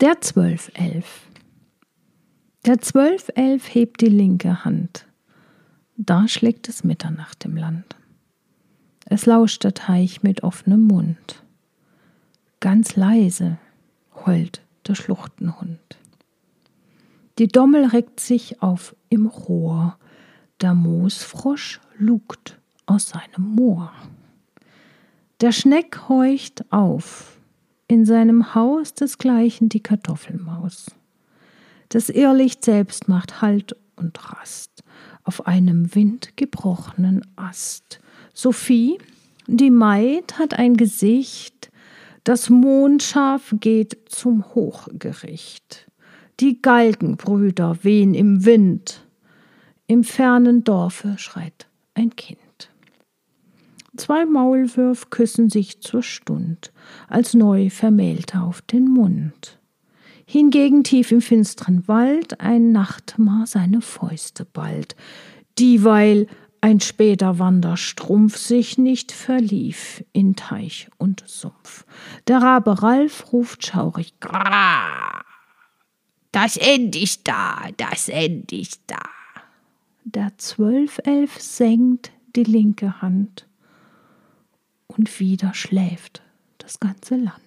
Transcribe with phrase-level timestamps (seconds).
[0.00, 1.26] Der Zwölfelf.
[2.66, 5.06] Der Zwölfelf hebt die linke Hand.
[5.96, 7.96] Da schlägt es Mitternacht im Land.
[9.06, 11.42] Es lauscht der Teich mit offenem Mund.
[12.60, 13.56] Ganz leise
[14.26, 15.80] heult der Schluchtenhund.
[17.38, 19.96] Die Dommel reckt sich auf im Rohr,
[20.60, 23.94] der Moosfrosch lugt aus seinem Moor.
[25.40, 27.35] Der Schneck horcht auf,
[27.88, 30.86] in seinem Haus desgleichen die Kartoffelmaus.
[31.88, 34.82] Das Irrlicht selbst macht Halt und Rast
[35.24, 38.00] auf einem windgebrochenen Ast.
[38.34, 38.98] Sophie,
[39.46, 41.70] die Maid, hat ein Gesicht,
[42.24, 45.86] das Mondschaf geht zum Hochgericht.
[46.40, 49.06] Die Galgenbrüder wehen im Wind.
[49.86, 52.45] Im fernen Dorfe schreit ein Kind.
[53.96, 56.72] Zwei Maulwürf küssen sich zur Stund,
[57.08, 59.58] als neu Vermählte auf den Mund.
[60.26, 64.96] Hingegen tief im finsteren Wald ein Nachtmar seine Fäuste ballt,
[65.58, 66.26] dieweil
[66.60, 71.86] ein später Wanderstrumpf sich nicht verlief in Teich und Sumpf.
[72.26, 75.24] Der Rabe Ralf ruft schaurig, Grrrr,
[76.32, 78.98] das end ich da, das end ich da.
[80.04, 83.46] Der Zwölfelf senkt die linke Hand
[84.96, 86.22] und wieder schläft
[86.58, 87.45] das ganze Land.